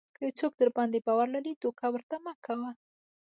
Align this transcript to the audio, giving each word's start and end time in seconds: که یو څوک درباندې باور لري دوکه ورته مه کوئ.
که 0.15 0.21
یو 0.25 0.33
څوک 0.39 0.51
درباندې 0.61 0.99
باور 1.07 1.27
لري 1.35 1.51
دوکه 1.63 1.85
ورته 1.93 2.15
مه 2.23 2.33
کوئ. 2.45 2.73